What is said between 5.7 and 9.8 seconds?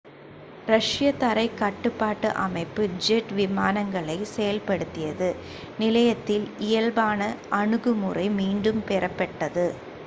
நிலையத்தின் இயல்பான அணுகுமுறை மீண்டும் பெறப்பட்டது